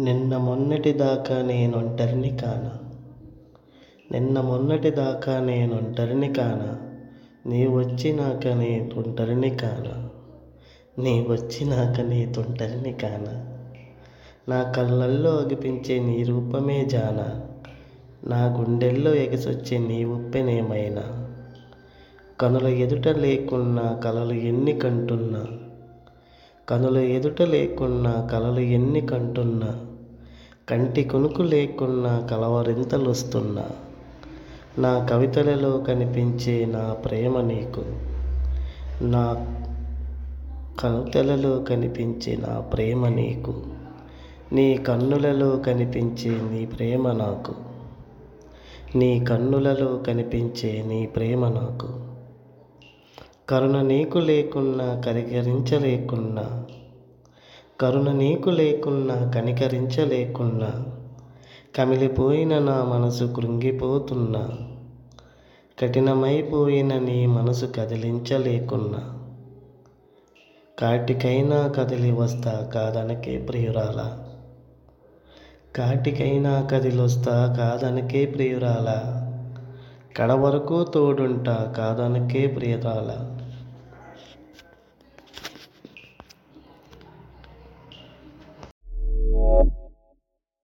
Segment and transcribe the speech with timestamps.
[0.00, 2.78] నిన్న మొన్నటి దాకా నేనొంటరిని కానా?
[4.12, 6.78] నిన్న మొన్నటి దాకా నేనొంటరిని కానా?
[7.46, 10.08] నీ వచ్చినాక నీ తొంటరిని కానా?
[10.98, 13.46] నీ వచ్చినాక నీ తొంటరిని కానా?
[14.48, 17.40] నా కళ్ళల్లో అగిపించే నీ రూపమే జానా?
[18.24, 21.34] నా గుండెల్లో ఎగసొచ్చే నీ ఉప్పెనేమైనా?
[22.40, 25.67] కనుల ఎదుట లేకున్నా కలలు ఎన్ని కంటున్నా?
[26.68, 29.80] కనుల ఎదుట లేకున్నా కలలు ఎన్ని కంటున్నా
[30.68, 33.64] కంటి కొనుకు లేకున్నా కలవరింతలొస్తున్నా.
[34.78, 37.84] నా కవితలలో కనిపించే నా ప్రేమ నీకు.
[39.04, 39.46] నా
[40.80, 43.62] కవితలలో కనిపించే నా ప్రేమ నీకు.
[44.52, 47.54] నీ కన్నులలో కనిపించే నీ ప్రేమ నాకు.
[48.94, 52.07] నీ కన్నులలో కనిపించే నీ ప్రేమ నాకు.
[53.50, 56.64] కరుణ నీకు లేకున్నా కరికరించలేకున్నా
[57.80, 60.86] కరుణ నీకు లేకున్నా కనికరించలేకున్నా.
[61.78, 64.48] కమిలిపోయిన నా మనసు కృంగిపోతున్నా.
[65.82, 69.18] కఠినమైపోయిన నీ మనసు కదిలించలేకున్నా.
[70.78, 74.18] కాటికైనా కదిలి వస్తా కాదనకే ప్రియురాల.
[75.76, 79.24] కాటికైనా కదిలొస్తా కాదనకే ప్రియురాలా.
[80.18, 83.18] కడవరకు తోడుంటా కాదనకే ప్రియరాలా